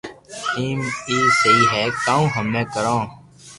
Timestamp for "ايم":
0.57-0.79